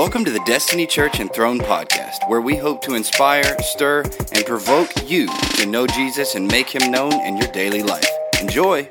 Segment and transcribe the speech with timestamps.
[0.00, 4.46] Welcome to the Destiny Church and Throne podcast, where we hope to inspire, stir, and
[4.46, 8.08] provoke you to know Jesus and make him known in your daily life.
[8.40, 8.84] Enjoy.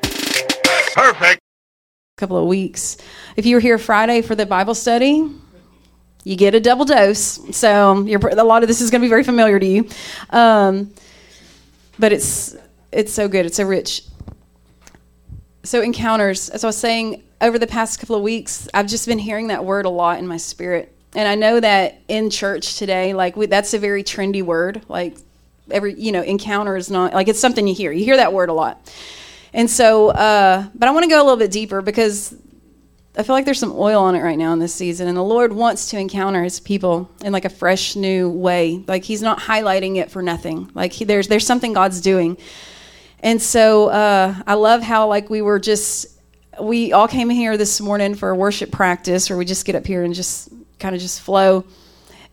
[0.94, 1.42] Perfect.
[1.42, 2.98] A couple of weeks.
[3.36, 5.28] If you were here Friday for the Bible study,
[6.26, 7.40] you get a double dose.
[7.58, 9.90] So you're, a lot of this is going to be very familiar to you,
[10.30, 10.94] um,
[11.98, 12.56] but it's
[12.92, 13.48] it's so good.
[13.48, 14.04] It's so rich.
[15.64, 16.50] So encounters.
[16.50, 19.66] As I was saying, over the past couple of weeks, I've just been hearing that
[19.66, 23.48] word a lot in my spirit, and I know that in church today, like we,
[23.48, 24.82] that's a very trendy word.
[24.88, 25.18] Like
[25.72, 27.92] every you know, encounter is not like it's something you hear.
[27.92, 28.94] You hear that word a lot.
[29.54, 32.36] And so, uh, but I want to go a little bit deeper because
[33.18, 35.24] I feel like there's some oil on it right now in this season, and the
[35.24, 38.84] Lord wants to encounter His people in like a fresh, new way.
[38.88, 40.70] Like He's not highlighting it for nothing.
[40.76, 42.38] Like he, there's there's something God's doing,
[43.22, 46.08] and so uh, I love how like we were just
[46.62, 49.88] we all came here this morning for a worship practice, where we just get up
[49.88, 51.66] here and just kind of just flow.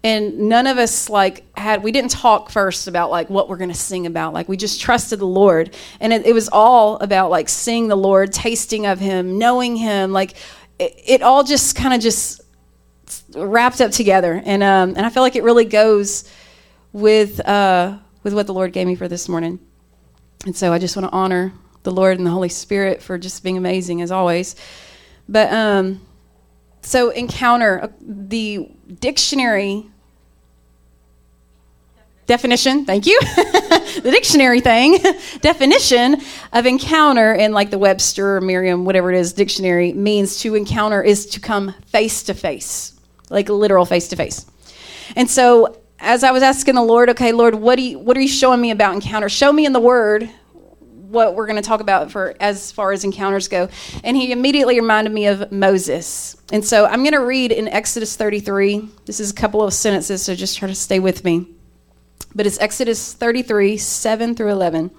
[0.06, 3.71] And none of us like had we didn't talk first about like what we're going
[3.71, 4.32] to sing about.
[4.32, 5.74] Like we just trusted the lord.
[5.98, 10.12] And it, it, was all about like seeing the lord tasting of him knowing him.
[10.12, 10.34] Like
[10.79, 12.40] it, it all just kind of just
[13.34, 14.40] wrapped up together.
[14.45, 16.30] And um and i feel like it really goes
[16.93, 19.59] with uh with what the lord gave me for this morning.
[20.45, 23.43] And so i just want to honor the lord and the holy spirit for just
[23.43, 24.54] being amazing as always.
[25.28, 26.05] But um
[26.82, 28.69] so encounter uh, the
[29.01, 29.87] dictionary
[32.27, 33.18] definition thank you.
[33.96, 34.99] The dictionary thing
[35.41, 36.21] definition
[36.52, 41.24] of encounter in like the webster merriam whatever it is dictionary means to encounter is
[41.27, 42.93] to come face to face
[43.30, 44.45] like literal face to face
[45.16, 48.21] and so as i was asking the lord okay lord what do you what are
[48.21, 49.29] you showing me about encounter?
[49.29, 50.30] Show me in the word
[51.09, 53.68] what we're going to talk about for as far as encounters go
[54.04, 58.16] and he immediately reminded me of moses and so i'm going to read in exodus
[58.16, 61.46] 33 this is a couple of sentences so just try to stay with me
[62.37, 64.91] but it's Exodus 33, 7 through 11.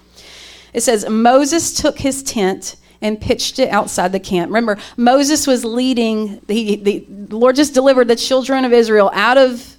[0.73, 4.50] It says, Moses took his tent and pitched it outside the camp.
[4.50, 9.75] Remember, Moses was leading, he, the Lord just delivered the children of Israel out of,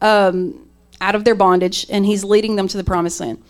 [0.00, 0.68] um,
[1.00, 3.40] out of their bondage, and he's leading them to the promised land.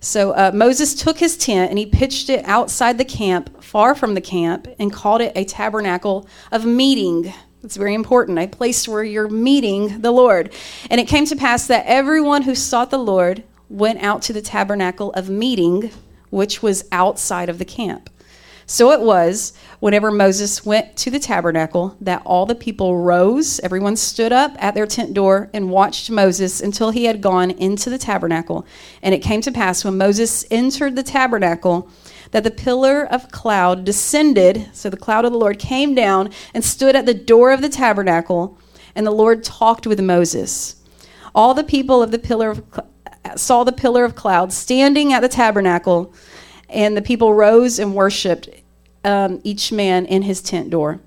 [0.00, 4.14] So uh, Moses took his tent and he pitched it outside the camp, far from
[4.14, 7.32] the camp, and called it a tabernacle of meeting
[7.62, 10.52] it's very important, a place where you're meeting the Lord.
[10.90, 14.40] And it came to pass that everyone who sought the Lord went out to the
[14.40, 15.90] tabernacle of meeting,
[16.30, 18.10] which was outside of the camp.
[18.70, 23.96] So it was, whenever Moses went to the tabernacle, that all the people rose, everyone
[23.96, 27.96] stood up at their tent door and watched Moses until he had gone into the
[27.96, 28.66] tabernacle.
[29.02, 31.90] And it came to pass when Moses entered the tabernacle
[32.32, 36.62] that the pillar of cloud descended, so the cloud of the Lord came down and
[36.62, 38.58] stood at the door of the tabernacle,
[38.94, 40.76] and the Lord talked with Moses.
[41.34, 42.62] All the people of the pillar of
[43.36, 46.12] saw the pillar of cloud standing at the tabernacle,
[46.68, 48.48] and the people rose and worshipped
[49.04, 51.00] um, each man in his tent door.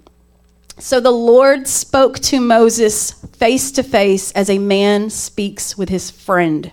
[0.78, 6.10] So the Lord spoke to Moses face to face as a man speaks with his
[6.10, 6.72] friend.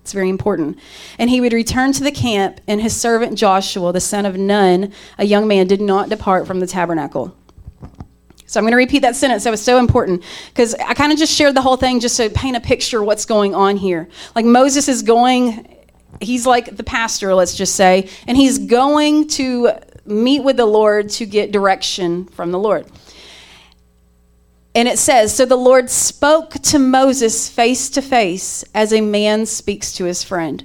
[0.00, 0.78] It's very important.
[1.18, 4.92] And he would return to the camp, and his servant Joshua, the son of Nun,
[5.18, 7.36] a young man, did not depart from the tabernacle.
[8.46, 9.44] So I'm going to repeat that sentence.
[9.44, 12.30] That was so important because I kind of just shared the whole thing just to
[12.30, 14.08] paint a picture of what's going on here.
[14.34, 15.77] Like Moses is going,
[16.20, 19.70] he's like the pastor, let's just say, and he's going to
[20.04, 22.86] meet with the Lord to get direction from the Lord.
[24.74, 29.46] And it says, So the Lord spoke to Moses face to face as a man
[29.46, 30.64] speaks to his friend.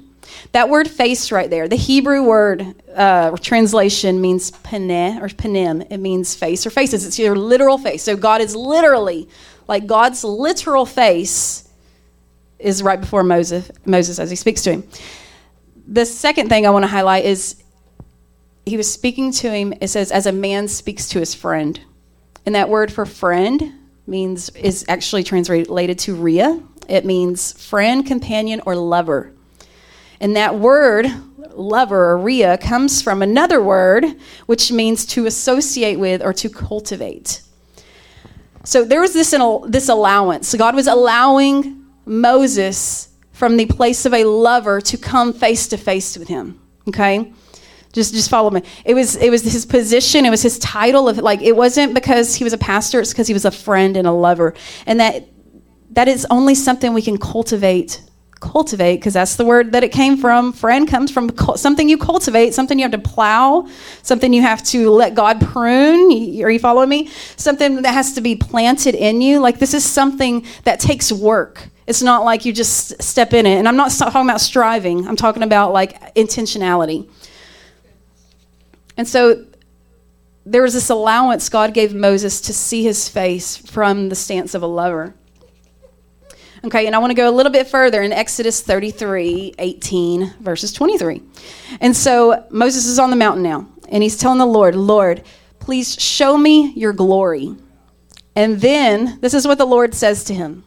[0.51, 5.87] That word face right there, the Hebrew word uh, translation means paneh or panim.
[5.89, 7.07] It means face or faces.
[7.07, 8.03] It's your literal face.
[8.03, 9.27] So God is literally,
[9.67, 11.67] like God's literal face
[12.59, 14.83] is right before Moses, Moses as he speaks to him.
[15.87, 17.61] The second thing I want to highlight is
[18.65, 21.79] he was speaking to him, it says, as a man speaks to his friend.
[22.45, 23.73] And that word for friend
[24.07, 26.61] means is actually translated to ria.
[26.87, 29.33] It means friend, companion, or lover.
[30.19, 31.07] And that word,
[31.51, 34.05] lover or ria, comes from another word
[34.45, 37.41] which means to associate with or to cultivate.
[38.63, 39.31] So there was this,
[39.67, 40.55] this allowance.
[40.55, 46.17] God was allowing Moses from the place of a lover to come face to face
[46.17, 46.61] with him.
[46.87, 47.33] Okay?
[47.91, 48.63] Just just follow me.
[48.85, 52.33] It was it was his position, it was his title of like it wasn't because
[52.35, 54.55] he was a pastor, it's because he was a friend and a lover.
[54.87, 55.27] And that
[55.91, 58.01] that is only something we can cultivate
[58.39, 60.51] cultivate because that's the word that it came from.
[60.51, 63.67] Friend comes from something you cultivate, something you have to plow,
[64.01, 66.11] something you have to let God prune.
[66.43, 67.09] Are you following me?
[67.37, 69.39] Something that has to be planted in you.
[69.39, 71.69] Like this is something that takes work.
[71.85, 73.57] It's not like you just step in it.
[73.57, 77.09] And I'm not talking about striving, I'm talking about like intentionality.
[78.95, 79.45] And so
[80.45, 84.61] there was this allowance God gave Moses to see his face from the stance of
[84.61, 85.15] a lover.
[86.65, 90.71] Okay, and I want to go a little bit further in Exodus 33 18, verses
[90.71, 91.21] 23.
[91.81, 95.23] And so Moses is on the mountain now, and he's telling the Lord, Lord,
[95.59, 97.55] please show me your glory.
[98.35, 100.63] And then this is what the Lord says to him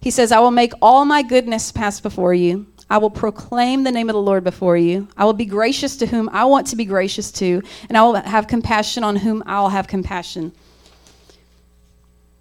[0.00, 2.66] He says, I will make all my goodness pass before you.
[2.88, 5.08] I will proclaim the name of the Lord before you.
[5.16, 8.14] I will be gracious to whom I want to be gracious to, and I will
[8.14, 10.52] have compassion on whom I'll have compassion.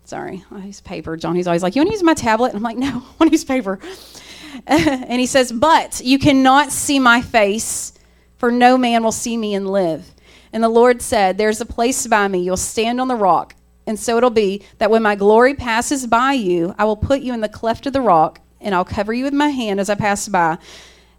[0.06, 1.16] Sorry, I use paper.
[1.18, 2.48] John, he's always like, You want to use my tablet?
[2.48, 3.80] And I'm like, No, I want to use paper.
[4.68, 7.94] and he says, But you cannot see my face,
[8.38, 10.16] for no man will see me and live.
[10.52, 12.40] And the Lord said, There's a place by me.
[12.40, 13.54] You'll stand on the rock.
[13.90, 17.34] And so it'll be that when my glory passes by you, I will put you
[17.34, 19.96] in the cleft of the rock, and I'll cover you with my hand as I
[19.96, 20.60] pass by.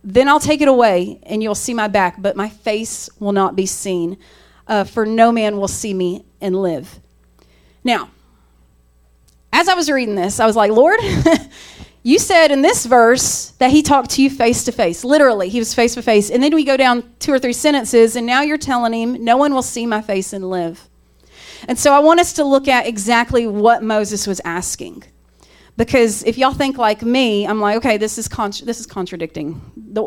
[0.05, 3.57] Then I'll take it away, and you'll see my back, but my face will not
[3.57, 4.19] be seen,
[4.69, 7.01] uh, for no man will see me and live.
[7.83, 8.09] Now,
[9.53, 11.01] as I was reading this, I was like, Lord,
[12.05, 15.03] you said in this verse that he talked to you face to face.
[15.03, 16.31] Literally, he was face to face.
[16.31, 19.37] And then we go down two or three sentences, and now you're telling him, No
[19.37, 20.89] one will see my face and live.
[21.69, 25.05] And so I want us to look at exactly what Moses was asking.
[25.77, 29.61] Because if y'all think like me, I'm like, okay, this is this is contradicting.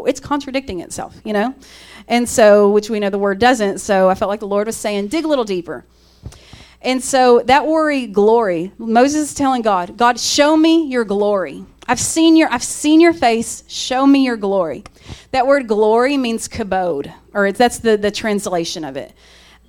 [0.05, 1.55] It's contradicting itself, you know.
[2.07, 3.79] And so, which we know the word doesn't.
[3.79, 5.85] So I felt like the Lord was saying, dig a little deeper.
[6.81, 11.65] And so that worry, glory, Moses is telling God, God, show me your glory.
[11.87, 13.63] I've seen your I've seen your face.
[13.67, 14.83] Show me your glory.
[15.31, 19.13] That word glory means kabod, or that's the, the translation of it.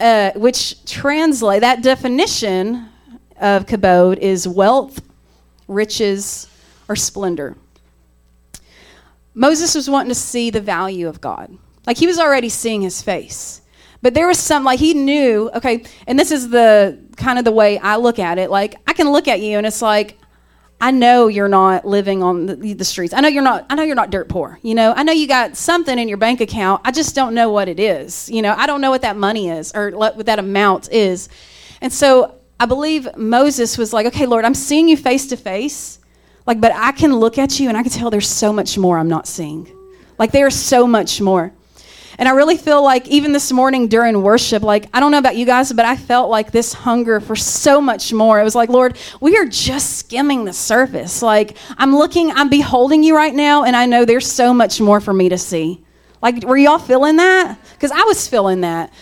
[0.00, 2.88] Uh, which translate that definition
[3.40, 5.00] of kabod is wealth,
[5.68, 6.48] riches,
[6.88, 7.56] or splendor.
[9.34, 11.56] Moses was wanting to see the value of God.
[11.86, 13.60] Like he was already seeing his face.
[14.02, 17.52] But there was some, like, he knew, okay, and this is the kind of the
[17.52, 18.50] way I look at it.
[18.50, 20.18] Like, I can look at you and it's like,
[20.80, 23.14] I know you're not living on the, the, streets.
[23.14, 23.64] I know you're not.
[23.70, 24.58] I know you're not dirt poor.
[24.62, 24.92] You know.
[24.94, 26.82] I know you got something in your bank account.
[26.84, 28.28] I just don't know what it is.
[28.28, 28.54] You know.
[28.56, 31.28] I don't know what that money is or what that amount is.
[31.80, 35.98] And so I believe Moses was like, "Okay, Lord, I'm seeing you face to face.
[36.46, 38.98] Like, but I can look at you and I can tell there's so much more
[38.98, 39.66] I'm not seeing.
[40.18, 41.52] Like, there's so much more."
[42.18, 45.36] And I really feel like even this morning during worship, like, I don't know about
[45.36, 48.40] you guys, but I felt like this hunger for so much more.
[48.40, 51.22] It was like, Lord, we are just skimming the surface.
[51.22, 55.00] Like, I'm looking, I'm beholding you right now, and I know there's so much more
[55.00, 55.82] for me to see.
[56.22, 57.58] Like, were y'all feeling that?
[57.74, 58.92] Because I was feeling that.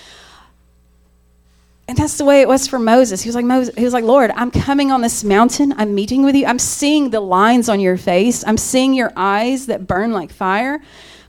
[1.88, 3.22] And that's the way it was for Moses.
[3.22, 5.74] He was like, Moses, he was like, Lord, I'm coming on this mountain.
[5.76, 6.46] I'm meeting with you.
[6.46, 8.42] I'm seeing the lines on your face.
[8.46, 10.80] I'm seeing your eyes that burn like fire.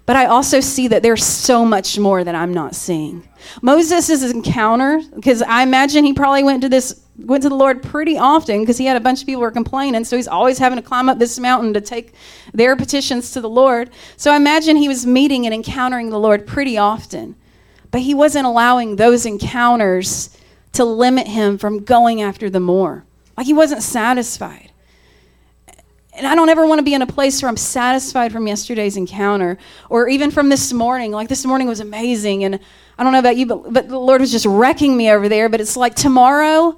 [0.05, 3.27] But I also see that there's so much more that I'm not seeing.
[3.61, 8.17] Moses' encounter, because I imagine he probably went to this went to the Lord pretty
[8.17, 10.77] often because he had a bunch of people who were complaining, so he's always having
[10.77, 12.15] to climb up this mountain to take
[12.53, 13.91] their petitions to the Lord.
[14.17, 17.35] So I imagine he was meeting and encountering the Lord pretty often.
[17.91, 20.35] But he wasn't allowing those encounters
[20.71, 23.05] to limit him from going after the more.
[23.37, 24.71] Like he wasn't satisfied
[26.15, 28.97] and I don't ever want to be in a place where I'm satisfied from yesterday's
[28.97, 29.57] encounter
[29.89, 31.11] or even from this morning.
[31.11, 32.43] Like this morning was amazing.
[32.43, 32.59] And
[32.97, 35.49] I don't know about you, but, but the Lord was just wrecking me over there.
[35.49, 36.77] But it's like tomorrow,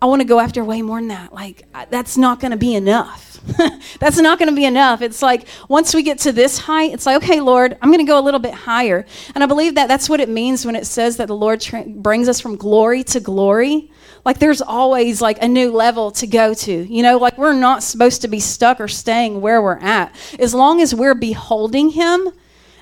[0.00, 1.32] I want to go after way more than that.
[1.32, 3.40] Like, that's not going to be enough.
[4.00, 5.00] that's not going to be enough.
[5.00, 8.10] It's like once we get to this height, it's like, okay, Lord, I'm going to
[8.10, 9.06] go a little bit higher.
[9.36, 11.84] And I believe that that's what it means when it says that the Lord tra-
[11.84, 13.92] brings us from glory to glory
[14.24, 16.72] like there's always like a new level to go to.
[16.72, 20.14] You know, like we're not supposed to be stuck or staying where we're at.
[20.38, 22.28] As long as we're beholding him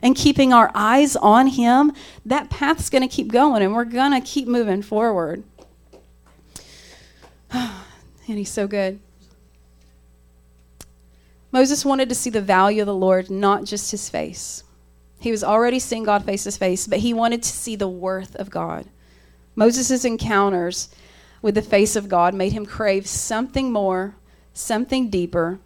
[0.02, 1.92] and keeping our eyes on him,
[2.26, 5.42] that path's going to keep going and we're going to keep moving forward.
[7.50, 7.78] and
[8.26, 9.00] he's so good.
[11.52, 14.62] Moses wanted to see the value of the Lord, not just his face.
[15.18, 18.37] He was already seeing God face to face, but he wanted to see the worth
[18.37, 18.87] of God.
[19.56, 20.88] Moses' encounters
[21.42, 24.14] with the face of God made him crave something more,
[24.52, 25.59] something deeper,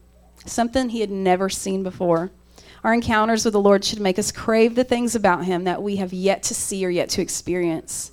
[0.46, 2.30] something he had never seen before.
[2.82, 5.96] Our encounters with the Lord should make us crave the things about him that we
[5.96, 8.12] have yet to see or yet to experience.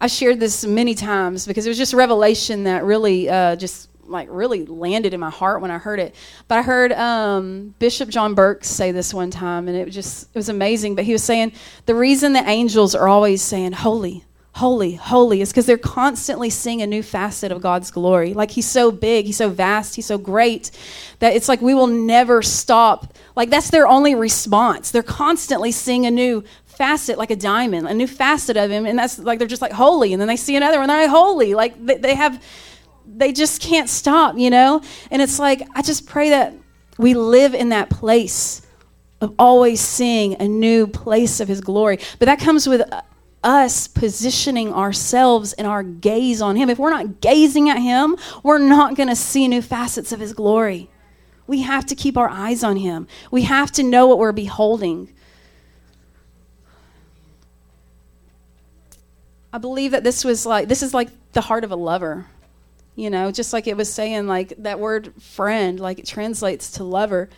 [0.00, 4.28] I shared this many times because it was just revelation that really uh, just like
[4.30, 6.14] really landed in my heart when I heard it.
[6.48, 10.24] But I heard um, Bishop John Burke say this one time, and it was just
[10.24, 10.94] it was amazing.
[10.94, 11.52] But he was saying
[11.86, 16.82] the reason the angels are always saying holy, holy, holy is because they're constantly seeing
[16.82, 18.34] a new facet of God's glory.
[18.34, 20.70] Like He's so big, He's so vast, He's so great
[21.20, 23.14] that it's like we will never stop.
[23.36, 24.90] Like that's their only response.
[24.90, 28.98] They're constantly seeing a new facet, like a diamond, a new facet of Him, and
[28.98, 31.54] that's like they're just like holy, and then they see another one, they're like holy.
[31.54, 32.42] Like they, they have,
[33.06, 34.82] they just can't stop, you know.
[35.10, 36.54] And it's like I just pray that
[36.98, 38.62] we live in that place
[39.20, 41.98] of always seeing a new place of His glory.
[42.18, 43.02] But that comes with uh,
[43.42, 46.68] us positioning ourselves and our gaze on Him.
[46.68, 50.32] If we're not gazing at Him, we're not going to see new facets of His
[50.32, 50.90] glory.
[51.46, 53.08] We have to keep our eyes on Him.
[53.30, 55.12] We have to know what we're beholding.
[59.52, 62.26] I believe that this was like, this is like the heart of a lover.
[62.94, 66.84] You know, just like it was saying, like that word friend, like it translates to
[66.84, 67.30] lover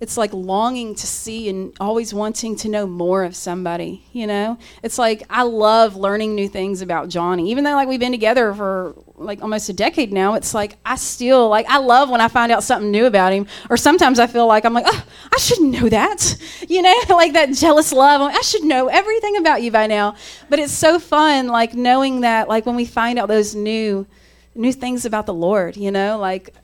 [0.00, 4.58] it's like longing to see and always wanting to know more of somebody you know?
[4.82, 7.50] It's like i love learning new things about johnny.
[7.50, 10.94] Even though like we've been together for like almost a decade now it's like i
[10.94, 13.46] still like i love when i find out something new about him.
[13.70, 16.36] Or sometimes i feel like i'm like oh i should know that
[16.68, 16.94] you know?
[17.18, 18.20] Like that jealous love.
[18.20, 20.14] I should know everything about you by now.
[20.48, 24.06] But it's so fun like knowing that like when we find out those new
[24.54, 26.18] new things about the lord you know?
[26.18, 26.54] Like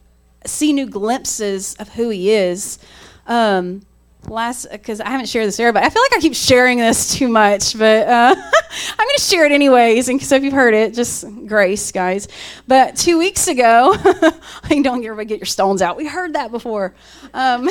[0.46, 2.78] see new glimpses of who he is
[3.26, 3.82] um,
[4.28, 7.14] last because I haven't shared this here, but I feel like I keep sharing this
[7.14, 8.34] too much, but uh,
[8.98, 10.08] I'm going to share it anyways.
[10.08, 12.28] And so if you've heard it, just grace, guys.
[12.66, 13.94] But two weeks ago,
[14.64, 15.96] I don't get everybody get your stones out.
[15.96, 16.94] We heard that before.
[17.32, 17.68] Um,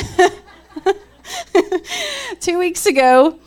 [2.40, 3.40] two weeks ago,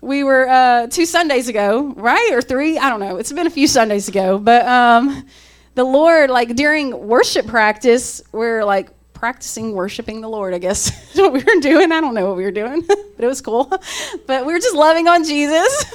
[0.00, 2.78] we were uh, two Sundays ago, right or three?
[2.78, 3.16] I don't know.
[3.16, 5.26] It's been a few Sundays ago, but um,
[5.74, 8.90] the Lord, like during worship practice, we're like
[9.22, 11.92] practicing worshiping the Lord, I guess is what we were doing.
[11.92, 13.72] I don't know what we were doing, but it was cool.
[14.26, 15.94] But we were just loving on Jesus.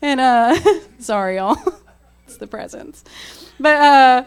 [0.00, 0.56] and uh,
[0.98, 1.58] sorry, y'all.
[2.26, 3.04] it's the presence.
[3.60, 4.24] But uh,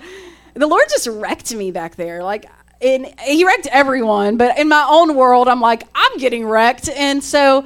[0.53, 2.21] the Lord just wrecked me back there.
[2.21, 2.45] Like,
[2.79, 6.87] he wrecked everyone, but in my own world, I'm like, I'm getting wrecked.
[6.87, 7.65] And so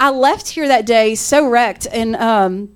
[0.00, 1.86] I left here that day so wrecked.
[1.86, 2.70] And um,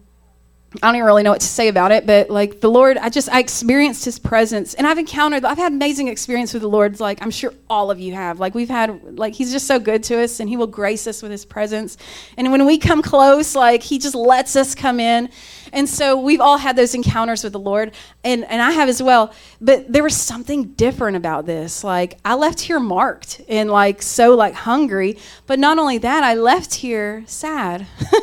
[0.80, 3.10] I don't even really know what to say about it, but like the Lord, I
[3.10, 6.98] just I experienced His presence, and I've encountered, I've had amazing experience with the Lord.
[6.98, 8.40] Like I'm sure all of you have.
[8.40, 11.20] Like we've had, like He's just so good to us, and He will grace us
[11.20, 11.98] with His presence.
[12.38, 15.28] And when we come close, like He just lets us come in,
[15.72, 19.02] and so we've all had those encounters with the Lord, and, and I have as
[19.02, 19.32] well.
[19.60, 21.82] But there was something different about this.
[21.82, 25.18] Like I left here marked and like so like hungry.
[25.46, 27.86] But not only that, I left here sad.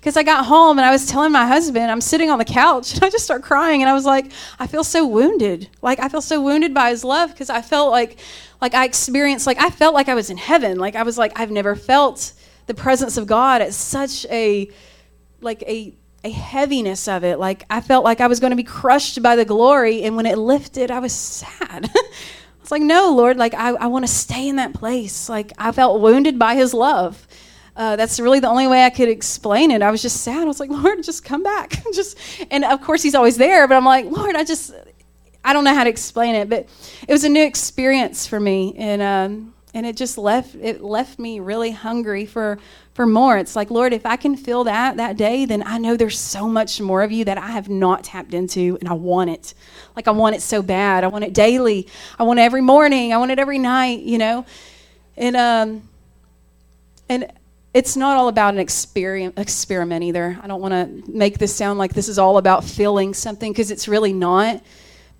[0.00, 2.94] Because I got home and I was telling my husband, I'm sitting on the couch
[2.94, 5.68] and I just start crying and I was like, I feel so wounded.
[5.82, 8.18] Like I feel so wounded by his love because I felt like
[8.62, 10.78] like I experienced like I felt like I was in heaven.
[10.78, 12.32] Like I was like, I've never felt
[12.66, 14.70] the presence of God at such a
[15.42, 17.38] like a a heaviness of it.
[17.38, 20.26] Like I felt like I was going to be crushed by the glory, and when
[20.26, 21.90] it lifted, I was sad.
[21.94, 25.28] I was like, no, Lord, like I, I want to stay in that place.
[25.28, 27.26] Like I felt wounded by His love.
[27.76, 29.80] Uh, that's really the only way I could explain it.
[29.80, 30.42] I was just sad.
[30.42, 31.82] I was like, Lord, just come back.
[31.94, 32.18] just,
[32.50, 34.72] and of course He's always there, but I'm like, Lord, I just,
[35.44, 36.68] I don't know how to explain it, but
[37.08, 41.18] it was a new experience for me, and um, and it just left it left
[41.18, 42.58] me really hungry for
[42.94, 43.38] for more.
[43.38, 46.48] It's like, Lord, if I can feel that that day, then I know there's so
[46.48, 49.54] much more of you that I have not tapped into and I want it.
[49.96, 51.04] Like I want it so bad.
[51.04, 51.88] I want it daily.
[52.18, 53.12] I want it every morning.
[53.12, 54.44] I want it every night, you know?
[55.16, 55.88] And um
[57.08, 57.32] and
[57.72, 60.38] it's not all about an experiment, experiment either.
[60.42, 63.70] I don't want to make this sound like this is all about feeling something because
[63.70, 64.62] it's really not.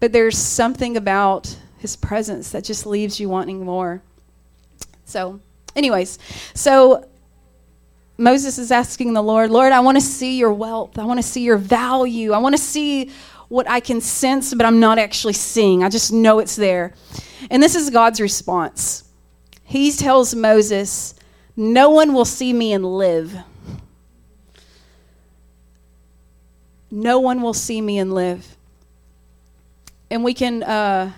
[0.01, 4.03] But there's something about his presence that just leaves you wanting more.
[5.11, 5.41] So,
[5.75, 6.21] anyways,
[6.55, 7.05] so
[8.17, 11.01] Moses is asking the Lord, Lord, I want to see your wealth.
[11.01, 12.31] I want to see your value.
[12.31, 13.11] I want to see
[13.49, 15.83] what I can sense, but I'm not actually seeing.
[15.83, 16.95] I just know it's there.
[17.51, 19.03] And this is God's response.
[19.65, 21.17] He tells Moses,
[21.57, 23.37] No one will see me and live.
[26.89, 28.57] No one will see me and live.
[30.09, 30.63] And we can.
[30.63, 31.13] Uh,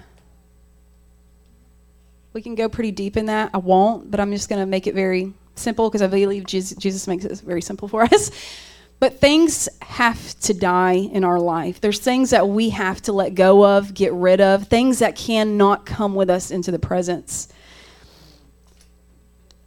[2.33, 3.51] we can go pretty deep in that.
[3.53, 7.07] I won't, but I'm just going to make it very simple because I believe Jesus
[7.07, 8.31] makes it very simple for us.
[9.01, 11.81] But things have to die in our life.
[11.81, 15.85] There's things that we have to let go of, get rid of, things that cannot
[15.85, 17.49] come with us into the presence.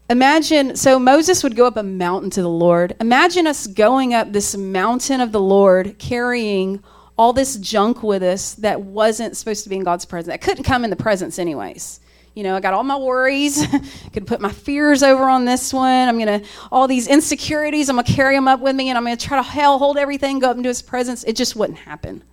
[0.10, 2.96] Imagine, so Moses would go up a mountain to the Lord.
[3.02, 6.82] Imagine us going up this mountain of the Lord carrying
[7.18, 10.32] all this junk with us that wasn't supposed to be in God's presence.
[10.32, 12.00] That couldn't come in the presence, anyways.
[12.36, 13.62] You know, I got all my worries.
[13.74, 16.10] I could put my fears over on this one.
[16.10, 17.88] I'm gonna all these insecurities.
[17.88, 20.40] I'm gonna carry them up with me, and I'm gonna try to hell hold everything,
[20.40, 21.24] go up into His presence.
[21.24, 22.24] It just wouldn't happen.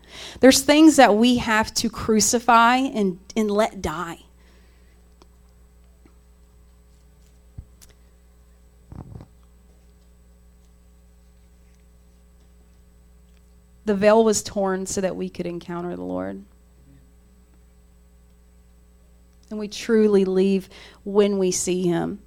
[0.40, 4.18] There's things that we have to crucify and and let die.
[13.84, 16.44] The veil was torn so that we could encounter the Lord.
[19.52, 20.70] And we truly leave
[21.04, 22.20] when we see Him.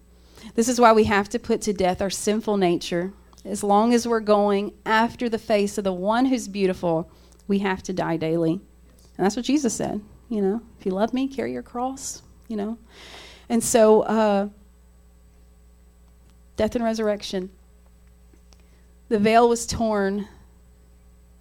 [0.53, 3.13] This is why we have to put to death our sinful nature.
[3.43, 7.09] As long as we're going after the face of the one who's beautiful,
[7.47, 8.61] we have to die daily.
[9.17, 10.01] And that's what Jesus said.
[10.29, 12.77] You know, if you love me, carry your cross, you know.
[13.49, 14.49] And so, uh,
[16.57, 17.49] death and resurrection.
[19.09, 20.27] The veil was torn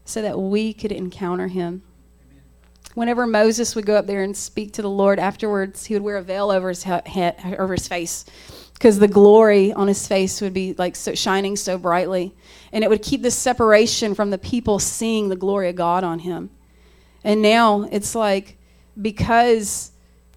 [0.06, 1.82] so that we could encounter him.
[2.94, 6.16] Whenever Moses would go up there and speak to the Lord afterwards, he would wear
[6.16, 8.24] a veil over his head, over his face,
[8.74, 12.34] because the glory on his face would be like so shining so brightly,
[12.72, 16.20] and it would keep this separation from the people seeing the glory of God on
[16.20, 16.50] him.
[17.24, 18.58] And now it's like
[19.00, 19.90] because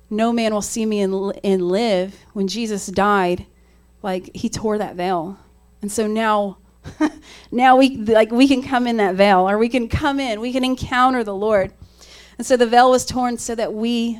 [0.09, 2.15] no man will see me and, and live.
[2.33, 3.45] When Jesus died,
[4.01, 5.37] like he tore that veil,
[5.81, 6.57] and so now
[7.51, 10.53] now we like we can come in that veil or we can come in we
[10.53, 11.73] can encounter the lord
[12.37, 14.19] and so the veil was torn so that we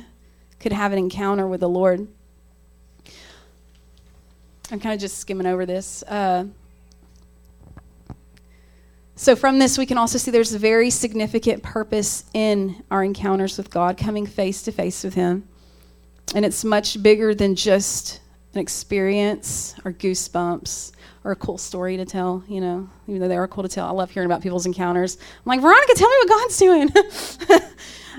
[0.60, 2.06] could have an encounter with the lord.
[4.70, 6.44] I'm kind of just skimming over this uh,
[9.18, 13.58] so from this we can also see there's a very significant purpose in our encounters
[13.58, 15.48] with god coming face to face with him.
[16.36, 18.20] And it's much bigger than just
[18.54, 20.92] an experience or goosebumps
[21.24, 23.86] or a cool story to tell, you know, even though they are cool to tell.
[23.86, 25.18] I love hearing about people's encounters.
[25.20, 26.90] I'm like, Veronica, tell me what God's doing.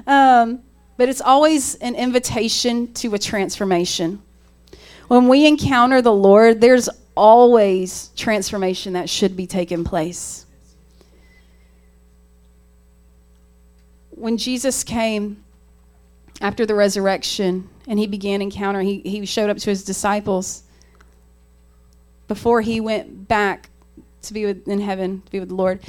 [0.07, 0.63] um,
[0.97, 4.21] but it's always an invitation to a transformation.
[5.07, 10.45] When we encounter the Lord, there's always transformation that should be taking place.
[14.11, 15.43] When Jesus came
[16.41, 20.63] after the resurrection and he began encountering, he, he showed up to his disciples
[22.29, 23.69] before he went back
[24.21, 25.81] to be with, in heaven, to be with the Lord,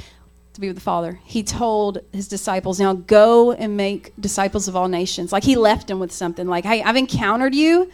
[0.53, 4.75] to be with the Father, he told his disciples, Now go and make disciples of
[4.75, 5.31] all nations.
[5.31, 7.89] Like he left them with something like, Hey, I've encountered you.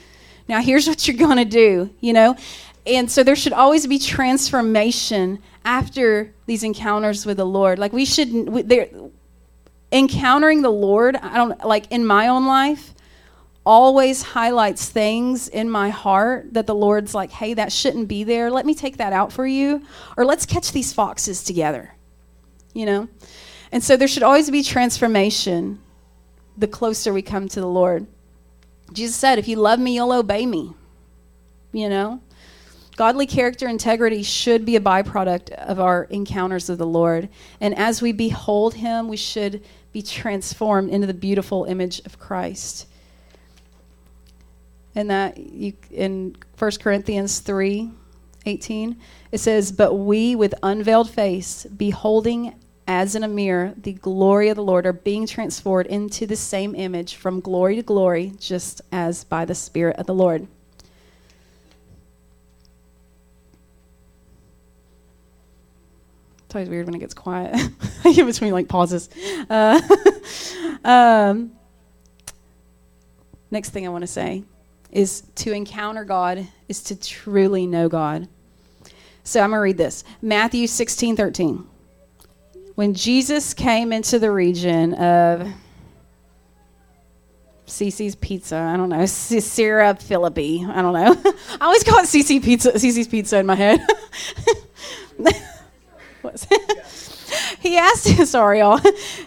[0.47, 2.35] Now here's what you're going to do, you know?
[2.85, 7.77] And so there should always be transformation after these encounters with the Lord.
[7.77, 8.89] Like we should, we,
[9.91, 12.93] encountering the Lord, I don't, like in my own life,
[13.67, 18.49] always highlights things in my heart that the Lord's like, hey, that shouldn't be there.
[18.49, 19.83] Let me take that out for you.
[20.15, 21.93] Or let's catch these foxes together.
[22.73, 23.09] You know?
[23.73, 25.79] And so there should always be transformation
[26.57, 28.07] the closer we come to the Lord.
[28.93, 30.73] Jesus said, if you love me, you'll obey me.
[31.73, 32.21] You know?
[32.95, 37.27] Godly character integrity should be a byproduct of our encounters with the Lord.
[37.59, 42.87] And as we behold him, we should be transformed into the beautiful image of Christ
[44.97, 47.91] and that you, in 1 Corinthians 3
[48.47, 48.97] 18,
[49.31, 52.55] it says, But we with unveiled face, beholding
[52.87, 56.73] as in a mirror the glory of the Lord, are being transformed into the same
[56.73, 60.47] image from glory to glory, just as by the Spirit of the Lord.
[66.45, 67.53] It's always weird when it gets quiet
[68.05, 69.09] in between like pauses.
[69.47, 69.79] Uh,
[70.83, 71.51] um,
[73.51, 74.43] next thing I want to say
[74.91, 78.27] is to encounter God, is to truly know God.
[79.23, 81.67] So I'm going to read this Matthew 16 13.
[82.75, 85.47] When Jesus came into the region of
[87.65, 91.31] Cece's Pizza, I don't know, Caesarea Philippi, I don't know.
[91.59, 93.79] I always call it Cece Pizza, Cece's Pizza in my head.
[97.59, 98.79] he asked sorry y'all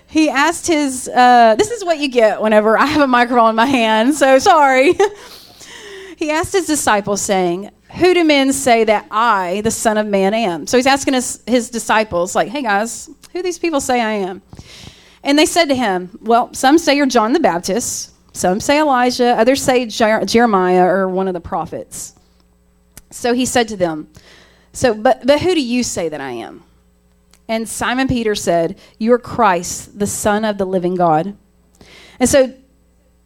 [0.06, 3.56] he asked his uh, this is what you get whenever i have a microphone in
[3.56, 4.94] my hand so sorry
[6.20, 10.34] he asked his disciples, saying, Who do men say that I, the Son of Man,
[10.34, 10.66] am?
[10.66, 14.42] So he's asking his, his disciples, like, Hey guys, who these people say I am?
[15.24, 19.34] And they said to him, Well, some say you're John the Baptist, some say Elijah,
[19.38, 22.14] others say Jer- Jeremiah or one of the prophets.
[23.10, 24.10] So he said to them,
[24.74, 26.64] So, but, but who do you say that I am?
[27.48, 31.34] And Simon Peter said, You're Christ, the Son of the living God.
[32.18, 32.52] And so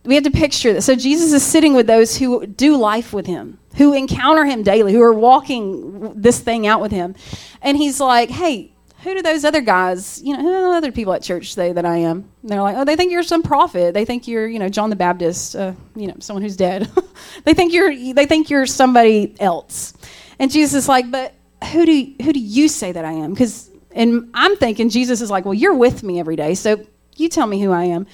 [0.05, 0.85] we have to picture this.
[0.87, 4.93] So Jesus is sitting with those who do life with him, who encounter him daily,
[4.93, 7.15] who are walking this thing out with him.
[7.63, 11.13] And he's like, hey, who do those other guys, you know, who the other people
[11.13, 12.29] at church say that I am?
[12.43, 13.93] And they're like, oh, they think you're some prophet.
[13.95, 16.91] They think you're, you know, John the Baptist, uh, you know, someone who's dead.
[17.45, 19.95] they think you're, they think you're somebody else.
[20.39, 21.35] And Jesus is like, but
[21.73, 23.33] who do who do you say that I am?
[23.33, 26.85] Because and I'm thinking Jesus is like, well, you're with me every day, so
[27.17, 28.07] you tell me who I am.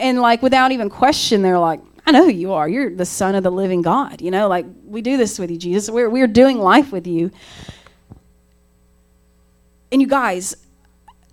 [0.00, 2.68] And like without even question, they're like, I know who you are.
[2.68, 4.20] You're the Son of the living God.
[4.20, 5.90] You know, like we do this with you, Jesus.
[5.90, 7.30] We're we're doing life with you.
[9.92, 10.56] And you guys,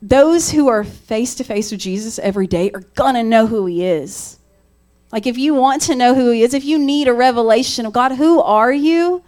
[0.02, 3.86] those who are face to face with Jesus every day are gonna know who he
[3.86, 4.38] is.
[5.12, 7.94] Like if you want to know who he is, if you need a revelation of
[7.94, 9.24] God, who are you?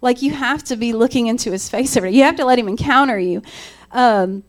[0.00, 2.18] Like you have to be looking into his face every day.
[2.18, 3.42] You have to let him encounter you.
[3.92, 4.42] Um,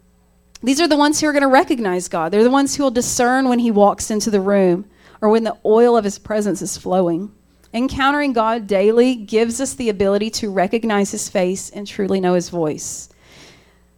[0.64, 2.32] these are the ones who are going to recognize God.
[2.32, 4.86] They're the ones who will discern when he walks into the room
[5.22, 7.32] or when the oil of his presence is flowing.
[7.74, 12.50] Encountering God daily gives us the ability to recognize his face and truly know his
[12.50, 13.10] voice.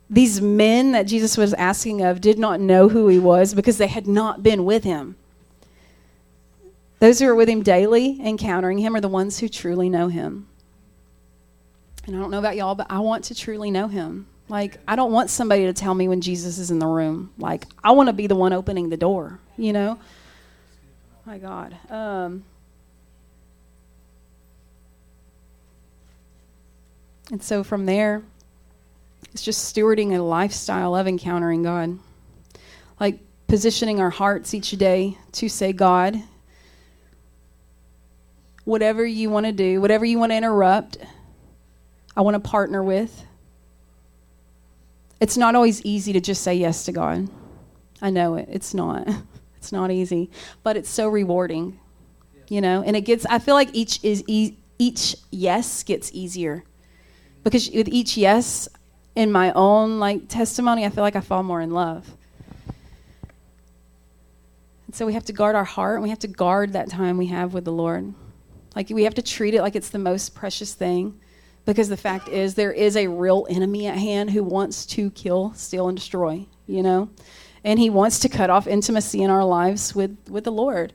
[0.09, 3.87] These men that Jesus was asking of did not know who he was because they
[3.87, 5.15] had not been with him.
[6.99, 10.47] Those who are with him daily, encountering him, are the ones who truly know him.
[12.05, 14.27] And I don't know about y'all, but I want to truly know him.
[14.49, 17.31] Like, I don't want somebody to tell me when Jesus is in the room.
[17.37, 19.99] Like, I want to be the one opening the door, you know?
[21.25, 21.75] My God.
[21.89, 22.43] Um,
[27.31, 28.21] and so from there,
[29.31, 31.97] it's just stewarding a lifestyle of encountering God.
[32.99, 36.21] Like, positioning our hearts each day to say, God,
[38.65, 40.97] whatever you want to do, whatever you want to interrupt,
[42.15, 43.23] I want to partner with.
[45.23, 47.29] It's not always easy to just say yes to God.
[48.01, 48.49] I know it.
[48.51, 49.07] It's not.
[49.55, 50.29] It's not easy,
[50.61, 51.79] but it's so rewarding.
[52.49, 56.65] You know, and it gets I feel like each is e- each yes gets easier.
[57.45, 58.67] Because with each yes
[59.15, 62.11] in my own like testimony, I feel like I fall more in love.
[64.87, 67.17] And so we have to guard our heart and we have to guard that time
[67.17, 68.13] we have with the Lord.
[68.75, 71.17] Like we have to treat it like it's the most precious thing
[71.65, 75.53] because the fact is there is a real enemy at hand who wants to kill
[75.53, 77.09] steal and destroy you know?
[77.63, 80.93] And he wants to cut off intimacy in our lives with with the lord.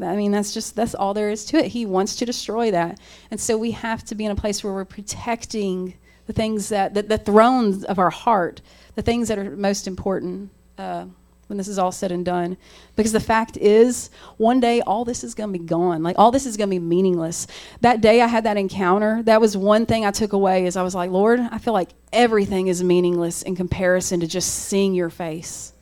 [0.00, 1.68] I mean that's just that's all there is to it.
[1.68, 2.98] He wants to destroy that.
[3.30, 5.94] And so we have to be in a place where we're protecting
[6.26, 8.60] the things that the, the thrones of our heart
[8.94, 11.04] the things that are most important uh,
[11.46, 12.56] when this is all said and done.
[12.96, 16.02] Because the fact is, one day all this is going to be gone.
[16.02, 17.46] Like all this is going to be meaningless.
[17.80, 20.82] That day I had that encounter, that was one thing I took away is I
[20.82, 25.10] was like, "Lord, I feel like everything is meaningless in comparison to just seeing your
[25.10, 25.72] face."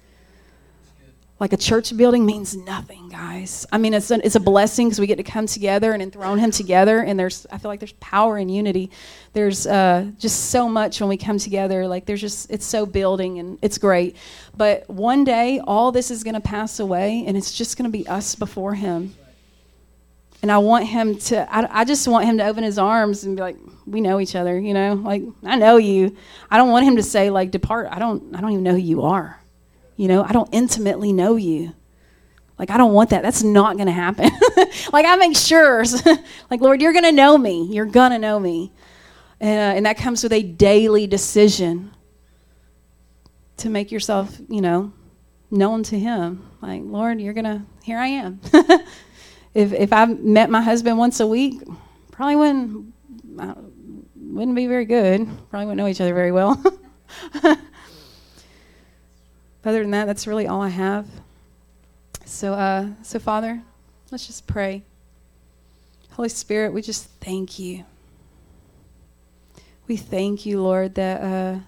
[1.41, 3.67] Like a church building means nothing, guys.
[3.73, 6.39] I mean, it's a, it's a blessing because we get to come together and enthrone
[6.39, 7.01] Him together.
[7.01, 8.91] And there's, I feel like there's power in unity.
[9.33, 11.89] There's uh, just so much when we come together.
[11.89, 14.17] Like there's just, it's so building and it's great.
[14.57, 17.99] But one day, all this is going to pass away, and it's just going to
[17.99, 19.17] be us before Him.
[20.41, 23.35] And I want Him to, I, I just want Him to open His arms and
[23.35, 24.95] be like, we know each other, you know.
[24.95, 26.17] Like I know you.
[26.49, 27.89] I don't want Him to say like, depart.
[27.91, 29.41] I don't, I don't even know who you are.
[29.97, 31.75] You know, I don't intimately know you.
[32.59, 33.23] Like, I don't want that.
[33.23, 34.31] That's not going to happen.
[34.93, 35.85] like, I make sure,
[36.51, 37.69] like, Lord, you're going to know me.
[37.71, 38.73] You're going to know me.
[39.41, 41.91] Uh, and that comes with a daily decision
[43.57, 44.93] to make yourself, you know,
[45.51, 46.49] known to Him.
[46.63, 48.41] Like, Lord, you're going to, here I am.
[49.55, 51.61] if, if I met my husband once a week,
[52.13, 52.95] probably wouldn't,
[53.39, 53.55] uh,
[54.17, 55.27] wouldn't be very good.
[55.51, 56.63] Probably wouldn't know each other very well.
[59.67, 61.07] Other than that, that's really all I have.
[62.25, 63.63] So, uh, so Father,
[64.11, 64.83] let's just pray.
[66.13, 67.85] Holy Spirit, we just thank you.
[69.87, 71.59] We thank you, Lord, that uh,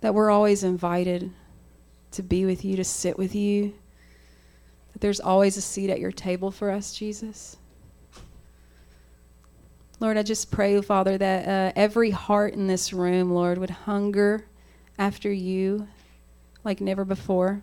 [0.00, 1.30] that we're always invited
[2.12, 3.74] to be with you, to sit with you.
[4.92, 7.56] That there's always a seat at your table for us, Jesus.
[10.00, 14.44] Lord, I just pray, Father, that uh, every heart in this room, Lord, would hunger
[14.98, 15.86] after you
[16.64, 17.62] like never before.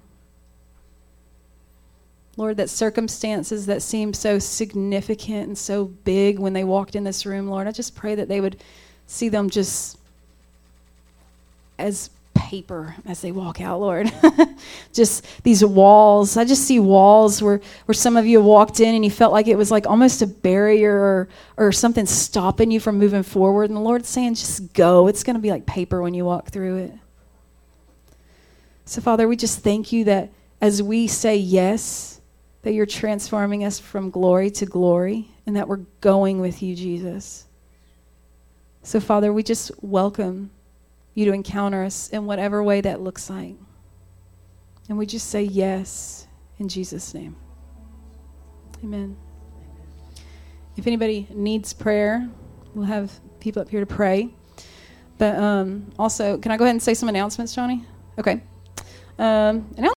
[2.37, 7.25] Lord, that circumstances that seem so significant and so big when they walked in this
[7.25, 8.63] room, Lord, I just pray that they would
[9.07, 9.97] see them just
[11.77, 14.11] as paper as they walk out, Lord.
[14.93, 16.37] just these walls.
[16.37, 19.47] I just see walls where, where some of you walked in and you felt like
[19.47, 23.69] it was like almost a barrier or, or something stopping you from moving forward.
[23.69, 25.07] And the Lord's saying, just go.
[25.07, 26.93] It's going to be like paper when you walk through it.
[28.89, 32.21] So, Father, we just thank you that as we say yes,
[32.63, 37.45] that you're transforming us from glory to glory and that we're going with you, Jesus.
[38.81, 40.49] So, Father, we just welcome
[41.13, 43.57] you to encounter us in whatever way that looks like.
[44.89, 46.25] And we just say yes
[46.57, 47.35] in Jesus' name.
[48.83, 49.15] Amen.
[50.77, 52.27] If anybody needs prayer,
[52.73, 54.29] we'll have people up here to pray.
[55.19, 57.85] But um, also, can I go ahead and say some announcements, Johnny?
[58.17, 58.41] Okay.
[59.19, 59.25] Um,
[59.75, 59.83] announce-